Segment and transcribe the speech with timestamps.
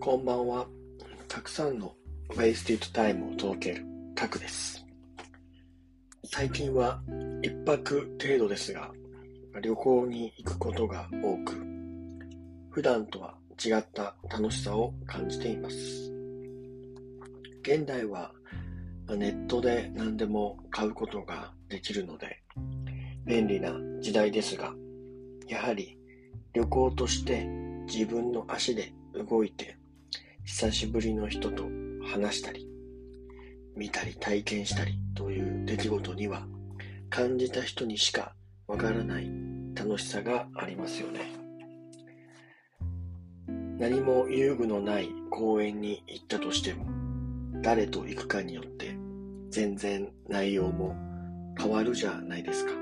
[0.00, 0.66] こんばんは。
[1.28, 1.94] たくさんの
[2.30, 4.82] ウェイスティッドタイムを届けるタクです。
[6.24, 7.02] 最近は
[7.42, 8.92] 一泊程度ですが、
[9.60, 11.54] 旅行に行くことが多く、
[12.70, 16.10] 普段とは違った楽しさを感じています。
[17.62, 18.32] 現代は
[19.06, 22.42] ネットで何でも買うことができるので
[23.26, 24.72] 便利な時代ですが、
[25.46, 25.98] やはり
[26.54, 27.44] 旅行として
[27.86, 28.94] 自分の足で
[29.28, 29.76] 動いて
[30.52, 31.62] 久しぶりの人と
[32.12, 32.66] 話したり
[33.76, 36.44] 見たり体験したりという出来事には
[37.08, 38.34] 感じた人にしか
[38.66, 39.30] わからない
[39.76, 41.20] 楽しさがありますよね。
[43.78, 46.84] 何も遊具のない公園に行ったとしても
[47.62, 48.96] 誰と行くかによって
[49.50, 50.96] 全然内容も
[51.56, 52.72] 変わるじゃないですか。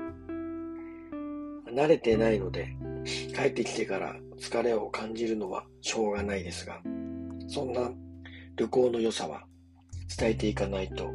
[1.71, 2.75] 慣れてないので
[3.35, 6.81] 帰ってきてから疲れを感じるのはしょうがないですが、
[7.49, 7.91] そんな
[8.55, 9.43] 旅行の良さは
[10.15, 11.09] 伝えていかないと、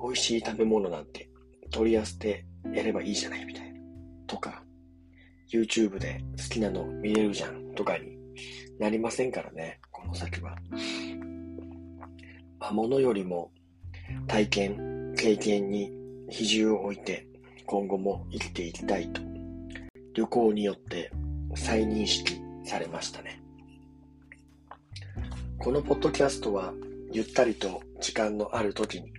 [0.00, 1.28] 美味しい食べ物なんて
[1.70, 3.80] 取り寄せてやればいいじゃないみたいな。
[4.28, 4.62] とか、
[5.52, 8.16] YouTube で好きなの見れるじゃんとかに
[8.78, 10.56] なりませんからね、この先は。
[12.60, 13.50] まあ、物よりも
[14.28, 15.92] 体験、経験に
[16.30, 17.26] 比重を置いて
[17.66, 19.20] 今後も生きていきたいと
[20.14, 21.10] 旅行によって
[21.56, 23.42] 再認識されましたね。
[25.60, 26.72] このポッドキャストは
[27.12, 29.12] ゆったりと時間のある時に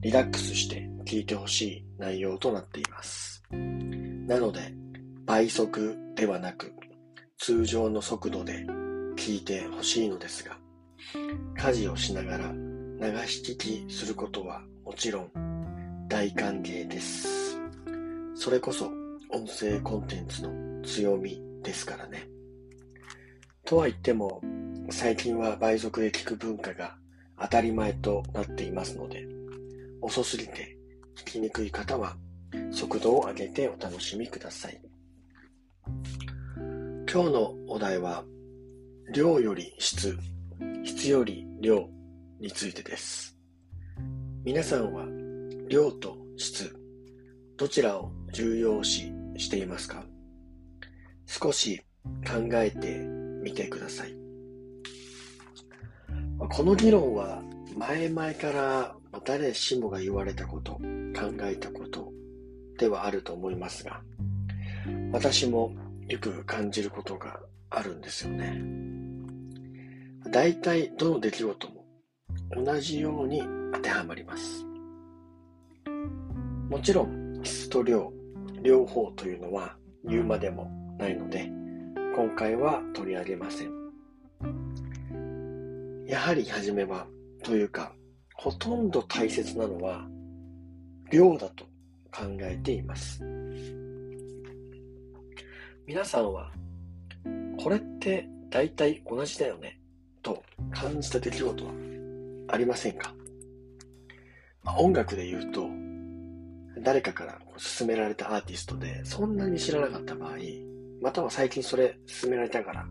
[0.00, 3.42] リラックスして聞いてほしい内容となっています。
[3.50, 4.60] なので
[5.26, 6.72] 倍速ではなく
[7.38, 8.64] 通常の速度で
[9.16, 10.56] 聞いてほしいのですが
[11.58, 17.58] 家事をしながら流し聞きすることはもちろん大歓迎です。
[18.34, 18.90] それこそ
[19.30, 22.28] 音声コンテンツの強みですからね。
[23.64, 24.42] とは言っても、
[24.90, 26.96] 最近は倍速で聞く文化が
[27.40, 29.26] 当たり前となっていますので、
[30.00, 30.76] 遅すぎて
[31.16, 32.16] 聞きにくい方は
[32.70, 34.80] 速度を上げてお楽しみください。
[37.10, 38.24] 今日のお題は、
[39.12, 40.16] 量より質、
[40.84, 41.88] 質より量
[42.40, 43.36] についてです。
[44.44, 45.06] 皆さんは
[45.68, 46.74] 量と質、
[47.56, 50.04] どちらを重要視していますか？
[51.26, 51.80] 少し
[52.26, 52.98] 考えて
[53.42, 54.21] みてください。
[56.54, 57.42] この議論は
[57.78, 60.80] 前々から誰しもが言われたこと、考
[61.44, 62.12] えたこと
[62.78, 64.02] ではあると思いますが、
[65.12, 65.72] 私も
[66.08, 67.40] よく感じることが
[67.70, 68.62] あるんですよね。
[70.30, 71.86] 大体どの出来事も
[72.54, 73.42] 同じように
[73.72, 74.66] 当てはまります。
[76.68, 78.12] もちろん質と量
[78.62, 79.74] 両方というのは
[80.04, 81.50] 言うまでもないので、
[82.14, 83.81] 今回は取り上げません。
[86.12, 87.06] やはり初めは、
[87.42, 87.94] というか、
[88.34, 90.06] ほとんど大切なのは、
[91.10, 91.64] 量だと
[92.10, 93.24] 考えています。
[95.86, 96.52] 皆さんは、
[97.58, 99.80] これって大体同じだよね、
[100.20, 101.72] と感じた出来事は
[102.48, 103.14] ありませんか、
[104.62, 105.66] まあ、音楽で言うと、
[106.82, 107.38] 誰かから
[107.78, 110.36] 勧められたアーティストで、そんなに知らなかった場合、
[111.00, 112.86] または最近それ勧められたから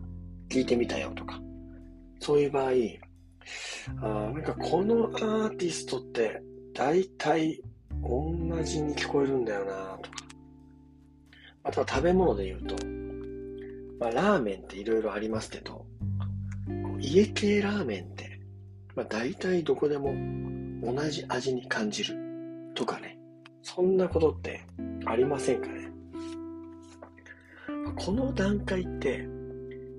[0.50, 1.40] 聞いてみたよとか、
[2.18, 2.72] そういう場合、
[4.00, 6.42] あなんかこのアーティストって
[6.74, 7.60] 大体
[8.02, 8.32] 同
[8.64, 10.16] じに聞こえるんだよなとか、
[11.64, 12.74] あとは食べ物で言うと、
[14.00, 15.86] まあ、ラーメンっていろいろありますけど、
[16.98, 18.40] 家系ラーメンって、
[18.94, 20.14] まあ、大体どこでも
[20.82, 22.16] 同じ味に感じる
[22.74, 23.18] とかね。
[23.62, 24.64] そんなことって
[25.06, 25.88] ありませんかね
[27.96, 29.28] この段階って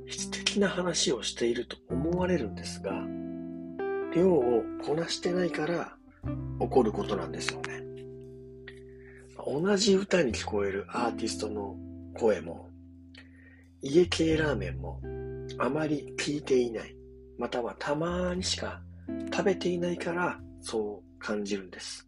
[0.08, 2.92] 質的な話をしていると思われるんですが、
[4.16, 5.96] 量をこなしてないから
[6.60, 7.84] 起こることなんですよね。
[9.46, 11.76] 同じ歌に聞こえるアーティストの
[12.16, 12.70] 声も、
[13.82, 15.02] 家系ラーメンも
[15.58, 16.96] あまり聞いていない、
[17.38, 18.82] またはたまにしか
[19.32, 22.08] 食べていないからそう感じるんです。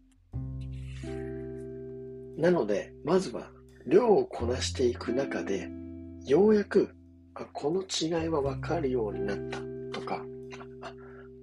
[2.38, 3.50] なので、まずは
[3.88, 5.70] 量をこなしていく中で、
[6.26, 6.90] ようやく、
[7.34, 9.60] あこの違いはわかるようになった
[10.00, 10.24] とか、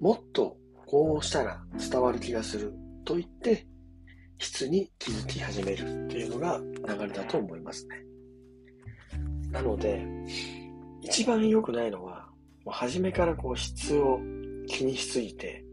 [0.03, 3.65] もっとこうしたら伝わる気がすると言って、
[4.39, 6.61] 質に気づき始めるっていうのが
[6.93, 8.03] 流れだと思いますね。
[9.53, 10.05] なので、
[11.03, 12.29] 一番良くないのは、
[12.65, 14.19] もう初めからこう質を
[14.67, 15.65] 気にしすぎて、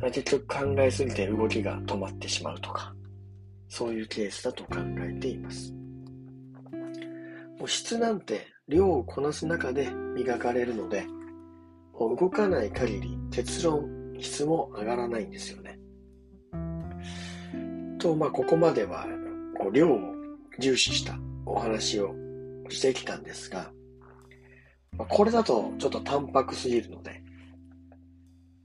[0.00, 2.94] 結局考えすぎて動きが止まってしまうとか、
[3.68, 5.70] そういうケースだと考えています。
[7.58, 11.06] もう質なんて量をこなす中で磨かれるので、
[11.98, 13.88] 動かない限り結論、
[14.20, 15.78] 質も上がらないんですよね。
[17.98, 19.06] と、まあ、ここまでは、
[19.58, 19.98] こう量を
[20.58, 22.14] 重視したお話を
[22.68, 23.70] してきたんですが、
[24.96, 27.22] まあ、これだとちょっと淡白すぎるので、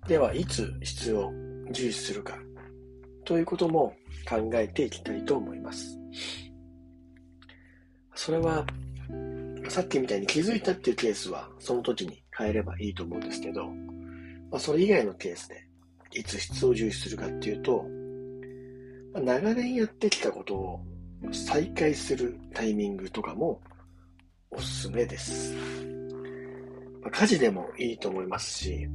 [0.08, 1.32] では、いつ質を
[1.72, 2.38] 重視するか、
[3.26, 3.94] ということも
[4.28, 6.00] 考えていきたいと思います。
[8.16, 8.66] それは、
[9.70, 13.68] さっきみたいに気づいたっていうケースは、その時に変えればいいと思うんですけど、
[14.52, 15.64] まあ、それ以外のケースで、
[16.12, 17.86] いつ質を重視するかっていうと、
[19.14, 20.82] ま長年やってきたことを
[21.32, 23.62] 再開するタイミングとかも
[24.50, 25.54] おすすめです。
[27.02, 28.88] まあ、家事でもいいと思いますし、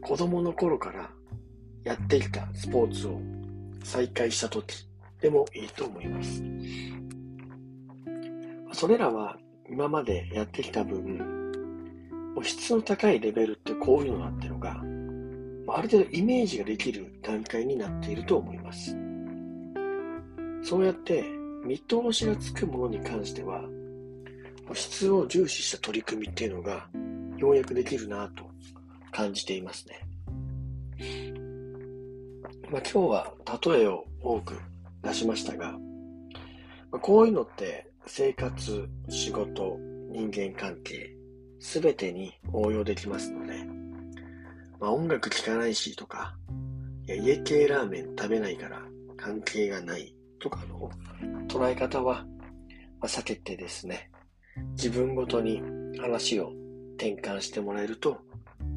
[0.00, 1.10] 子供の頃から
[1.84, 3.20] やってきたスポーツを
[3.84, 4.88] 再開した時
[5.20, 6.42] でもいいと思います。
[8.78, 9.36] それらは
[9.68, 11.20] 今までやってきた分、
[12.44, 14.70] 質の高いレベルってこういうのだっていうのが、
[15.76, 18.96] ある程度イメージができる段階になっていると思います。
[20.62, 21.24] そうやって
[21.64, 23.64] 見通しがつくものに関しては、
[24.74, 26.88] 質を重視した取り組みっていうのが
[27.36, 28.44] ようやくできるなと
[29.10, 30.06] 感じていますね。
[32.70, 34.56] まあ、今日は例えを多く
[35.02, 35.78] 出しましたが、ま
[36.92, 39.78] あ、こういうのって生活、仕事、
[40.10, 41.14] 人間関係、
[41.60, 43.52] すべてに応用できますので、
[44.80, 46.34] まあ、音楽聴かないしとか、
[47.06, 48.82] いや家系ラーメン食べないから
[49.18, 50.90] 関係がないとかの
[51.48, 52.24] 捉え方は、
[52.98, 54.10] まあ、避けてですね、
[54.72, 55.62] 自分ごとに
[56.00, 56.52] 話を
[56.96, 58.16] 転換してもらえると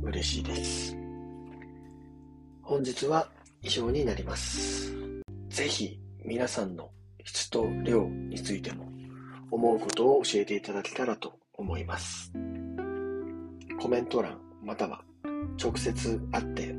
[0.04, 0.96] 嬉しいです。
[2.62, 3.30] 本日は
[3.62, 4.94] 以上になります。
[5.48, 6.90] ぜひ皆さんの
[7.24, 8.91] 質と量についても
[9.52, 12.32] 思うことを教えていただけたらと思います。
[13.80, 15.04] コメント欄または
[15.62, 16.76] 直接会って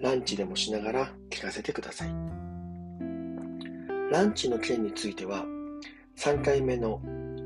[0.00, 2.08] ランチでもしながら聞かせてください。
[4.10, 5.44] ランチの件については
[6.16, 7.00] 3回目の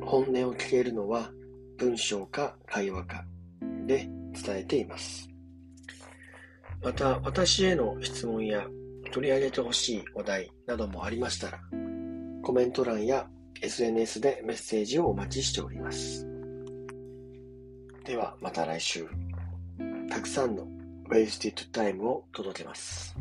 [0.04, 1.30] 本音を聞けるのは
[1.78, 3.24] 文章か会話か
[3.86, 5.28] で伝えています。
[6.82, 8.66] また私への質問や
[9.12, 11.60] 取り上げてほしいお題などもありましたら
[12.42, 13.26] コメント欄や
[13.62, 16.26] SNS でメッセージをお待ちしております。
[18.04, 19.06] ではまた来週、
[20.08, 20.66] たくさんの
[21.10, 23.14] Wasted Time を届けます。